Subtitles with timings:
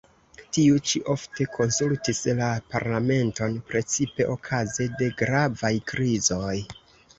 [0.55, 6.59] Tiu ĉi ofte konsultis la parlamenton, precipe okaze de gravaj krizoj.